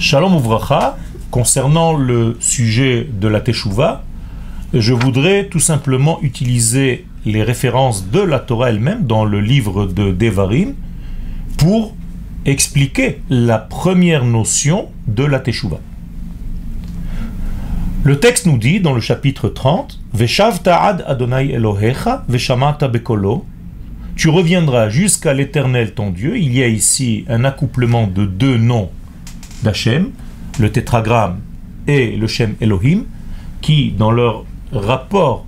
Shalom 0.00 0.34
Ouvracha, 0.34 0.96
concernant 1.30 1.94
le 1.94 2.38
sujet 2.40 3.06
de 3.20 3.28
la 3.28 3.42
Teshuvah, 3.42 4.02
je 4.72 4.94
voudrais 4.94 5.48
tout 5.48 5.60
simplement 5.60 6.22
utiliser 6.22 7.04
les 7.26 7.42
références 7.42 8.08
de 8.08 8.20
la 8.20 8.38
Torah 8.38 8.70
elle-même 8.70 9.04
dans 9.04 9.26
le 9.26 9.42
livre 9.42 9.84
de 9.84 10.10
Devarim 10.10 10.72
pour 11.58 11.94
expliquer 12.46 13.20
la 13.28 13.58
première 13.58 14.24
notion 14.24 14.88
de 15.06 15.24
la 15.24 15.38
Teshuvah. 15.38 15.80
Le 18.02 18.18
texte 18.18 18.46
nous 18.46 18.56
dit 18.56 18.80
dans 18.80 18.94
le 18.94 19.02
chapitre 19.02 19.50
30 19.50 20.00
Veshav 20.14 20.62
ta'ad 20.62 21.04
Adonai 21.06 21.50
Elohecha 21.52 22.24
veshamata 22.26 22.88
bekolo 22.88 23.44
Tu 24.16 24.30
reviendras 24.30 24.88
jusqu'à 24.88 25.34
l'éternel 25.34 25.92
ton 25.92 26.08
Dieu. 26.08 26.38
Il 26.38 26.56
y 26.56 26.62
a 26.62 26.68
ici 26.68 27.26
un 27.28 27.44
accouplement 27.44 28.06
de 28.06 28.24
deux 28.24 28.56
noms 28.56 28.88
d'Hachem, 29.62 30.10
le 30.58 30.70
tétragramme 30.70 31.40
et 31.86 32.16
le 32.16 32.26
Shem 32.26 32.54
Elohim, 32.60 33.04
qui, 33.60 33.92
dans 33.92 34.10
leur 34.10 34.44
rapport, 34.72 35.46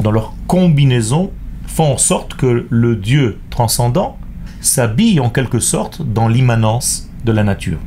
dans 0.00 0.10
leur 0.10 0.34
combinaison, 0.46 1.30
font 1.66 1.92
en 1.92 1.98
sorte 1.98 2.34
que 2.34 2.66
le 2.68 2.96
Dieu 2.96 3.38
transcendant 3.50 4.18
s'habille 4.60 5.20
en 5.20 5.30
quelque 5.30 5.58
sorte 5.58 6.02
dans 6.02 6.28
l'immanence 6.28 7.10
de 7.24 7.32
la 7.32 7.44
nature. 7.44 7.78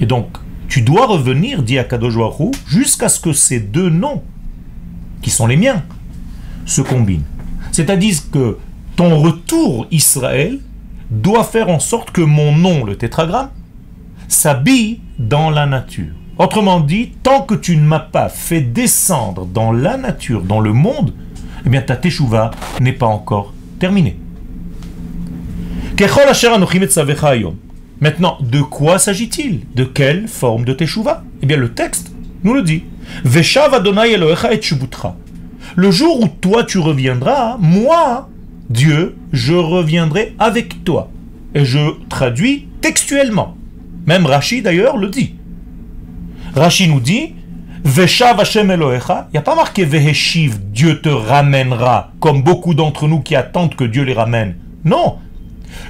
Et 0.00 0.06
donc, 0.06 0.28
tu 0.68 0.82
dois 0.82 1.06
revenir, 1.06 1.62
dit 1.62 1.78
Akadosh 1.78 2.14
jusqu'à 2.66 3.08
ce 3.08 3.20
que 3.20 3.32
ces 3.32 3.60
deux 3.60 3.88
noms, 3.88 4.22
qui 5.22 5.30
sont 5.30 5.46
les 5.46 5.56
miens, 5.56 5.82
se 6.66 6.82
combinent. 6.82 7.24
C'est-à-dire 7.72 8.16
que 8.30 8.58
ton 8.96 9.20
retour 9.20 9.86
Israël 9.90 10.60
doit 11.10 11.44
faire 11.44 11.68
en 11.68 11.80
sorte 11.80 12.10
que 12.10 12.20
mon 12.20 12.54
nom, 12.54 12.84
le 12.84 12.96
tétragramme, 12.96 13.50
s'habille 14.28 15.00
dans 15.18 15.50
la 15.50 15.66
nature. 15.66 16.14
Autrement 16.38 16.78
dit, 16.80 17.12
tant 17.22 17.42
que 17.42 17.54
tu 17.54 17.76
ne 17.76 17.82
m'as 17.82 17.98
pas 17.98 18.28
fait 18.28 18.60
descendre 18.60 19.44
dans 19.44 19.72
la 19.72 19.96
nature, 19.96 20.42
dans 20.42 20.60
le 20.60 20.72
monde, 20.72 21.12
eh 21.66 21.68
bien 21.68 21.80
ta 21.82 21.96
teshuva 21.96 22.52
n'est 22.80 22.92
pas 22.92 23.06
encore 23.06 23.52
terminée. 23.80 24.16
Maintenant, 28.00 28.38
de 28.40 28.60
quoi 28.60 29.00
s'agit-il? 29.00 29.62
De 29.74 29.82
quelle 29.82 30.28
forme 30.28 30.64
de 30.64 30.72
teshuva? 30.72 31.24
Eh 31.42 31.46
bien, 31.46 31.56
le 31.56 31.72
texte 31.72 32.12
nous 32.44 32.54
le 32.54 32.62
dit. 32.62 32.84
Le 35.74 35.90
jour 35.90 36.20
où 36.20 36.28
toi 36.28 36.62
tu 36.62 36.78
reviendras, 36.78 37.56
moi, 37.58 38.28
Dieu, 38.70 39.16
je 39.32 39.54
reviendrai 39.54 40.36
avec 40.38 40.84
toi. 40.84 41.10
Et 41.56 41.64
je 41.64 41.80
traduis 42.08 42.68
textuellement. 42.80 43.57
Même 44.08 44.24
Rashi 44.24 44.62
d'ailleurs 44.62 44.96
le 44.96 45.08
dit. 45.10 45.34
Rashi 46.56 46.88
nous 46.88 46.98
dit 46.98 47.34
Veshav 47.84 48.40
Hashem 48.40 48.70
Elohecha, 48.70 49.28
il 49.28 49.32
n'y 49.32 49.38
a 49.38 49.42
pas 49.42 49.54
marqué 49.54 49.84
Veheshiv, 49.84 50.60
Dieu 50.72 51.02
te 51.02 51.10
ramènera, 51.10 52.12
comme 52.18 52.42
beaucoup 52.42 52.72
d'entre 52.72 53.06
nous 53.06 53.20
qui 53.20 53.36
attendent 53.36 53.74
que 53.74 53.84
Dieu 53.84 54.04
les 54.04 54.14
ramène. 54.14 54.56
Non. 54.82 55.18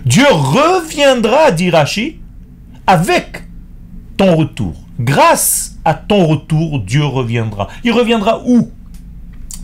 Dieu 0.05 0.25
reviendra, 0.29 1.53
dit 1.53 1.71
Rashi, 1.71 2.17
avec 2.89 3.45
ton 4.17 4.35
retour. 4.35 4.75
Grâce 4.99 5.77
à 5.85 5.95
ton 5.95 6.27
retour, 6.27 6.81
Dieu 6.81 7.05
reviendra. 7.05 7.69
Il 7.85 7.93
reviendra 7.93 8.43
où? 8.45 8.69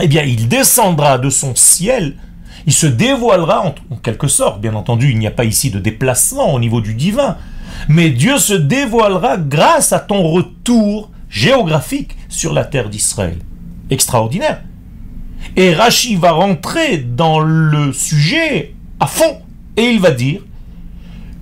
Eh 0.00 0.06
bien, 0.06 0.22
il 0.22 0.46
descendra 0.46 1.18
de 1.18 1.28
son 1.28 1.56
ciel, 1.56 2.14
il 2.66 2.72
se 2.72 2.86
dévoilera 2.86 3.74
en 3.90 3.96
quelque 3.96 4.28
sorte. 4.28 4.60
Bien 4.60 4.74
entendu, 4.74 5.10
il 5.10 5.18
n'y 5.18 5.26
a 5.26 5.32
pas 5.32 5.44
ici 5.44 5.72
de 5.72 5.80
déplacement 5.80 6.54
au 6.54 6.60
niveau 6.60 6.80
du 6.80 6.94
divin 6.94 7.36
mais 7.88 8.10
Dieu 8.10 8.38
se 8.38 8.54
dévoilera 8.54 9.36
grâce 9.36 9.92
à 9.92 10.00
ton 10.00 10.22
retour 10.22 11.10
géographique 11.28 12.16
sur 12.28 12.52
la 12.52 12.64
terre 12.64 12.88
d'Israël. 12.88 13.38
Extraordinaire. 13.90 14.62
Et 15.56 15.74
Rashi 15.74 16.16
va 16.16 16.32
rentrer 16.32 16.98
dans 16.98 17.40
le 17.40 17.92
sujet 17.92 18.74
à 19.00 19.06
fond 19.06 19.38
et 19.76 19.84
il 19.84 20.00
va 20.00 20.10
dire 20.10 20.40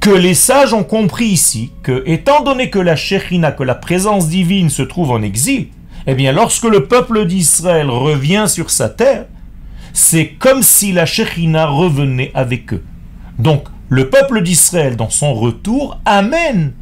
que 0.00 0.10
les 0.10 0.34
sages 0.34 0.74
ont 0.74 0.82
compris 0.82 1.26
ici 1.26 1.70
que, 1.82 2.02
étant 2.06 2.42
donné 2.42 2.70
que 2.70 2.80
la 2.80 2.96
Shekhinah, 2.96 3.52
que 3.52 3.62
la 3.62 3.76
présence 3.76 4.28
divine 4.28 4.68
se 4.68 4.82
trouve 4.82 5.12
en 5.12 5.22
exil, 5.22 5.68
eh 6.08 6.14
bien, 6.14 6.32
lorsque 6.32 6.64
le 6.64 6.88
peuple 6.88 7.24
d'Israël 7.26 7.88
revient 7.88 8.46
sur 8.48 8.70
sa 8.70 8.88
terre, 8.88 9.26
c'est 9.92 10.30
comme 10.30 10.62
si 10.62 10.90
la 10.90 11.06
Shekhinah 11.06 11.66
revenait 11.66 12.32
avec 12.34 12.72
eux. 12.72 12.82
Donc, 13.38 13.68
le 13.92 14.08
peuple 14.08 14.40
d'Israël, 14.40 14.96
dans 14.96 15.10
son 15.10 15.34
retour, 15.34 16.00
amène, 16.06 16.72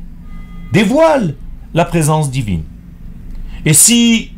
dévoile 0.72 1.34
la 1.74 1.84
présence 1.84 2.30
divine. 2.30 2.62
Et 3.64 3.74
si 3.74 4.30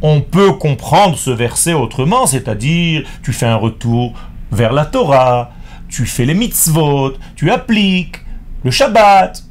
on 0.00 0.22
peut 0.22 0.54
comprendre 0.54 1.18
ce 1.18 1.28
verset 1.28 1.74
autrement, 1.74 2.24
c'est-à-dire 2.24 3.06
tu 3.22 3.34
fais 3.34 3.44
un 3.44 3.56
retour 3.56 4.14
vers 4.50 4.72
la 4.72 4.86
Torah, 4.86 5.52
tu 5.90 6.06
fais 6.06 6.24
les 6.24 6.32
mitzvot, 6.32 7.12
tu 7.36 7.50
appliques 7.50 8.24
le 8.64 8.70
Shabbat. 8.70 9.44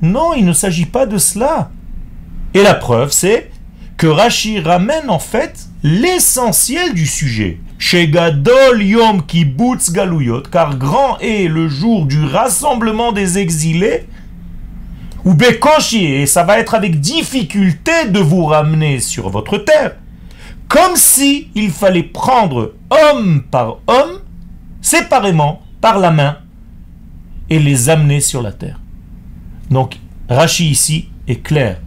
Non, 0.00 0.32
il 0.32 0.46
ne 0.46 0.54
s'agit 0.54 0.86
pas 0.86 1.04
de 1.04 1.18
cela. 1.18 1.70
Et 2.54 2.62
la 2.62 2.72
preuve, 2.72 3.12
c'est 3.12 3.50
que 3.98 4.06
Rashi 4.06 4.58
ramène 4.60 5.10
en 5.10 5.18
fait 5.18 5.66
l'essentiel 5.82 6.94
du 6.94 7.06
sujet. 7.06 7.60
Gadol 7.80 8.82
Yom 8.82 9.22
Kibbutz 9.26 9.90
Galuyot, 9.90 10.42
car 10.42 10.76
grand 10.76 11.18
est 11.18 11.48
le 11.48 11.68
jour 11.68 12.06
du 12.06 12.24
rassemblement 12.24 13.12
des 13.12 13.38
exilés, 13.38 14.06
ou 15.24 15.34
Bekoshi, 15.34 16.04
et 16.04 16.26
ça 16.26 16.44
va 16.44 16.58
être 16.58 16.74
avec 16.74 17.00
difficulté 17.00 18.08
de 18.08 18.20
vous 18.20 18.44
ramener 18.44 19.00
sur 19.00 19.28
votre 19.28 19.58
terre, 19.58 19.96
comme 20.68 20.94
si 20.94 21.48
il 21.54 21.70
fallait 21.70 22.02
prendre 22.02 22.74
homme 22.90 23.42
par 23.50 23.78
homme, 23.86 24.20
séparément, 24.80 25.62
par 25.80 25.98
la 25.98 26.10
main, 26.10 26.36
et 27.48 27.58
les 27.58 27.88
amener 27.88 28.20
sur 28.20 28.42
la 28.42 28.52
terre. 28.52 28.78
Donc, 29.70 29.98
Rashi 30.28 30.70
ici 30.70 31.08
est 31.26 31.42
clair. 31.42 31.80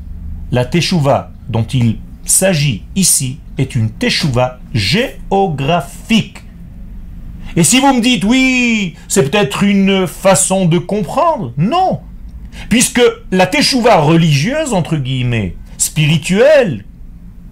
La 0.52 0.66
Teshuvah 0.66 1.32
dont 1.48 1.64
il 1.64 1.98
s'agit 2.26 2.84
ici 2.96 3.40
est 3.58 3.76
une 3.76 3.90
teshuva 3.90 4.60
géographique. 4.74 6.44
Et 7.56 7.64
si 7.64 7.80
vous 7.80 7.94
me 7.94 8.02
dites 8.02 8.24
oui, 8.24 8.96
c'est 9.08 9.30
peut-être 9.30 9.64
une 9.64 10.08
façon 10.08 10.66
de 10.66 10.80
comprendre, 10.80 11.54
non. 11.58 12.02
Puisque 12.70 13.02
la 13.32 13.46
teshuva 13.46 13.98
religieuse, 13.98 14.74
entre 14.74 14.98
guillemets, 14.98 15.56
spirituelle, 15.78 16.86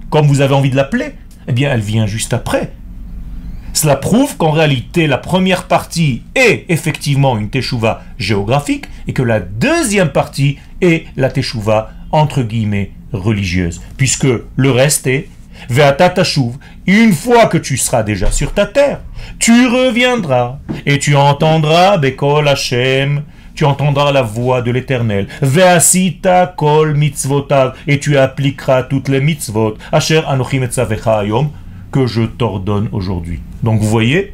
comme 0.09 0.27
vous 0.27 0.41
avez 0.41 0.55
envie 0.55 0.69
de 0.69 0.75
l'appeler, 0.75 1.13
eh 1.47 1.53
bien 1.53 1.71
elle 1.71 1.81
vient 1.81 2.07
juste 2.07 2.33
après. 2.33 2.73
Cela 3.73 3.95
prouve 3.95 4.37
qu'en 4.37 4.51
réalité, 4.51 5.07
la 5.07 5.17
première 5.17 5.67
partie 5.67 6.23
est 6.35 6.65
effectivement 6.69 7.37
une 7.37 7.49
teshuva 7.49 8.03
géographique 8.17 8.85
et 9.07 9.13
que 9.13 9.23
la 9.23 9.39
deuxième 9.39 10.11
partie 10.11 10.57
est 10.81 11.05
la 11.15 11.29
teshuva, 11.29 11.91
entre 12.11 12.41
guillemets, 12.41 12.91
religieuse. 13.13 13.81
Puisque 13.97 14.27
le 14.55 14.71
reste 14.71 15.07
est 15.07 15.29
une 16.87 17.13
fois 17.13 17.45
que 17.45 17.57
tu 17.57 17.77
seras 17.77 18.03
déjà 18.03 18.31
sur 18.31 18.53
ta 18.53 18.65
terre, 18.65 19.01
tu 19.39 19.67
reviendras 19.67 20.59
et 20.85 20.99
tu 20.99 21.15
entendras 21.15 21.97
Bekol 21.97 22.47
Hashem, 22.47 23.23
tu 23.55 23.65
entendras 23.65 24.11
la 24.11 24.21
voix 24.21 24.61
de 24.61 24.71
l'Éternel. 24.71 25.27
Ve'asita 25.41 26.47
kol 26.47 26.95
mitzvotav, 26.95 27.75
et 27.87 27.99
tu 27.99 28.17
appliqueras 28.17 28.83
toutes 28.83 29.09
les 29.09 29.21
mitzvot. 29.21 29.77
Asher 29.91 30.21
anochim 30.27 30.67
que 31.91 32.07
je 32.07 32.23
t'ordonne 32.23 32.87
aujourd'hui. 32.91 33.41
Donc 33.63 33.81
vous 33.81 33.89
voyez, 33.89 34.33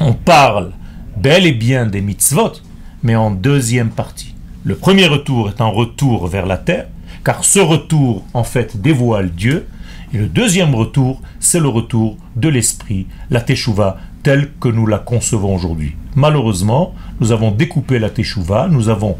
on 0.00 0.14
parle 0.14 0.72
bel 1.16 1.46
et 1.46 1.52
bien 1.52 1.86
des 1.86 2.00
mitzvot, 2.00 2.54
mais 3.02 3.14
en 3.14 3.30
deuxième 3.30 3.90
partie. 3.90 4.34
Le 4.64 4.74
premier 4.74 5.06
retour 5.06 5.48
est 5.48 5.60
un 5.60 5.66
retour 5.66 6.26
vers 6.28 6.46
la 6.46 6.56
terre, 6.56 6.86
car 7.24 7.44
ce 7.44 7.60
retour 7.60 8.24
en 8.32 8.44
fait 8.44 8.80
dévoile 8.80 9.30
Dieu, 9.30 9.66
et 10.12 10.18
le 10.18 10.26
deuxième 10.26 10.74
retour, 10.74 11.20
c'est 11.40 11.60
le 11.60 11.68
retour 11.68 12.16
de 12.36 12.48
l'esprit, 12.48 13.06
la 13.30 13.40
teshuva, 13.40 13.98
telle 14.22 14.50
que 14.60 14.68
nous 14.68 14.86
la 14.86 14.98
concevons 14.98 15.54
aujourd'hui. 15.54 15.96
Malheureusement, 16.14 16.94
nous 17.20 17.32
avons 17.32 17.50
découpé 17.50 17.98
la 17.98 18.10
teshuva, 18.10 18.68
nous 18.68 18.88
avons 18.88 19.16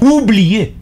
oublié 0.00 0.74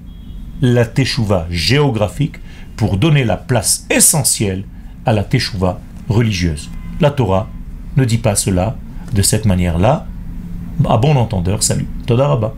la 0.60 0.84
teshuva 0.84 1.46
géographique 1.50 2.36
pour 2.76 2.96
donner 2.96 3.24
la 3.24 3.36
place 3.36 3.86
essentielle 3.90 4.64
à 5.06 5.12
la 5.12 5.24
teshuva 5.24 5.80
religieuse. 6.08 6.70
La 7.00 7.10
Torah 7.10 7.48
ne 7.96 8.04
dit 8.04 8.18
pas 8.18 8.34
cela 8.34 8.76
de 9.12 9.22
cette 9.22 9.44
manière-là. 9.44 10.06
À 10.88 10.96
bon 10.96 11.16
entendeur, 11.16 11.62
salut. 11.62 11.86
Todarabah. 12.06 12.54